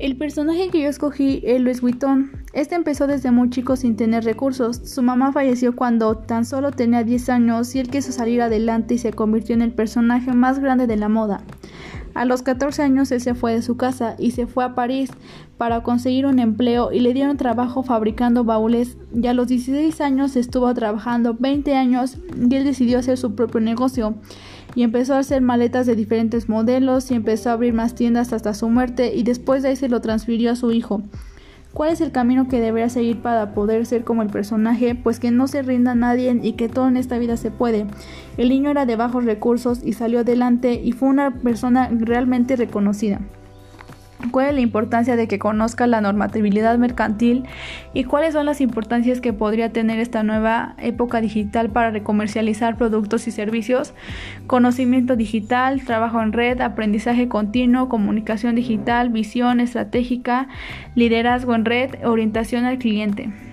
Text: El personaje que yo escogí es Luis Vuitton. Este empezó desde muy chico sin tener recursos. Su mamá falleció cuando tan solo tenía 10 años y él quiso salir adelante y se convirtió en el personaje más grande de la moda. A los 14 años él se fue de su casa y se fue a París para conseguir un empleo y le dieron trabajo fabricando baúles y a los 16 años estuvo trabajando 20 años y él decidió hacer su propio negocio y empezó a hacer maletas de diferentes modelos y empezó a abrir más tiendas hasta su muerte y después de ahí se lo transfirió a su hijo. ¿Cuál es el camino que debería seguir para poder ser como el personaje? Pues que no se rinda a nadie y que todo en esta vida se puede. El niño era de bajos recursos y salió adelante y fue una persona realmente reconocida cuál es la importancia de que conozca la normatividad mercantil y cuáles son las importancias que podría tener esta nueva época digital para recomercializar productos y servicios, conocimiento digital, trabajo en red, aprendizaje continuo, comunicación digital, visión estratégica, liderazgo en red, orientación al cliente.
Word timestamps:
El 0.00 0.16
personaje 0.16 0.70
que 0.70 0.80
yo 0.80 0.88
escogí 0.88 1.42
es 1.44 1.60
Luis 1.60 1.82
Vuitton. 1.82 2.30
Este 2.54 2.74
empezó 2.74 3.06
desde 3.06 3.30
muy 3.32 3.50
chico 3.50 3.76
sin 3.76 3.96
tener 3.96 4.24
recursos. 4.24 4.80
Su 4.82 5.02
mamá 5.02 5.30
falleció 5.30 5.76
cuando 5.76 6.16
tan 6.16 6.46
solo 6.46 6.70
tenía 6.70 7.04
10 7.04 7.28
años 7.28 7.74
y 7.74 7.80
él 7.80 7.90
quiso 7.90 8.10
salir 8.10 8.40
adelante 8.40 8.94
y 8.94 8.98
se 8.98 9.12
convirtió 9.12 9.54
en 9.54 9.60
el 9.60 9.72
personaje 9.74 10.32
más 10.32 10.58
grande 10.58 10.86
de 10.86 10.96
la 10.96 11.10
moda. 11.10 11.44
A 12.14 12.24
los 12.24 12.42
14 12.42 12.82
años 12.82 13.12
él 13.12 13.20
se 13.20 13.34
fue 13.34 13.54
de 13.54 13.62
su 13.62 13.76
casa 13.76 14.16
y 14.18 14.32
se 14.32 14.46
fue 14.46 14.64
a 14.64 14.74
París 14.74 15.10
para 15.58 15.82
conseguir 15.82 16.26
un 16.26 16.38
empleo 16.38 16.92
y 16.92 17.00
le 17.00 17.14
dieron 17.14 17.36
trabajo 17.36 17.82
fabricando 17.82 18.44
baúles 18.44 18.96
y 19.14 19.26
a 19.26 19.34
los 19.34 19.46
16 19.48 20.00
años 20.00 20.36
estuvo 20.36 20.72
trabajando 20.74 21.36
20 21.38 21.76
años 21.76 22.18
y 22.36 22.54
él 22.54 22.64
decidió 22.64 22.98
hacer 22.98 23.18
su 23.18 23.34
propio 23.34 23.60
negocio 23.60 24.14
y 24.74 24.82
empezó 24.82 25.14
a 25.14 25.18
hacer 25.18 25.42
maletas 25.42 25.86
de 25.86 25.96
diferentes 25.96 26.48
modelos 26.48 27.10
y 27.10 27.14
empezó 27.14 27.50
a 27.50 27.54
abrir 27.54 27.74
más 27.74 27.94
tiendas 27.94 28.32
hasta 28.32 28.54
su 28.54 28.68
muerte 28.68 29.14
y 29.14 29.22
después 29.22 29.62
de 29.62 29.70
ahí 29.70 29.76
se 29.76 29.88
lo 29.88 30.00
transfirió 30.00 30.52
a 30.52 30.56
su 30.56 30.72
hijo. 30.72 31.02
¿Cuál 31.72 31.92
es 31.92 32.00
el 32.00 32.10
camino 32.10 32.48
que 32.48 32.60
debería 32.60 32.88
seguir 32.88 33.22
para 33.22 33.54
poder 33.54 33.86
ser 33.86 34.02
como 34.04 34.22
el 34.22 34.28
personaje? 34.28 34.96
Pues 34.96 35.20
que 35.20 35.30
no 35.30 35.46
se 35.46 35.62
rinda 35.62 35.92
a 35.92 35.94
nadie 35.94 36.38
y 36.42 36.54
que 36.54 36.68
todo 36.68 36.88
en 36.88 36.96
esta 36.96 37.18
vida 37.18 37.36
se 37.36 37.50
puede. 37.50 37.86
El 38.36 38.48
niño 38.48 38.70
era 38.70 38.86
de 38.86 38.96
bajos 38.96 39.24
recursos 39.24 39.80
y 39.84 39.92
salió 39.92 40.20
adelante 40.20 40.74
y 40.74 40.92
fue 40.92 41.08
una 41.08 41.30
persona 41.30 41.88
realmente 41.92 42.56
reconocida 42.56 43.20
cuál 44.30 44.48
es 44.48 44.54
la 44.54 44.60
importancia 44.60 45.16
de 45.16 45.28
que 45.28 45.38
conozca 45.38 45.86
la 45.86 46.00
normatividad 46.00 46.78
mercantil 46.78 47.44
y 47.94 48.04
cuáles 48.04 48.34
son 48.34 48.46
las 48.46 48.60
importancias 48.60 49.20
que 49.20 49.32
podría 49.32 49.72
tener 49.72 49.98
esta 49.98 50.22
nueva 50.22 50.74
época 50.78 51.20
digital 51.20 51.70
para 51.70 51.90
recomercializar 51.90 52.76
productos 52.76 53.26
y 53.28 53.30
servicios, 53.30 53.94
conocimiento 54.46 55.16
digital, 55.16 55.82
trabajo 55.84 56.22
en 56.22 56.32
red, 56.32 56.60
aprendizaje 56.60 57.28
continuo, 57.28 57.88
comunicación 57.88 58.54
digital, 58.54 59.10
visión 59.10 59.60
estratégica, 59.60 60.48
liderazgo 60.94 61.54
en 61.54 61.64
red, 61.64 62.04
orientación 62.04 62.64
al 62.64 62.78
cliente. 62.78 63.49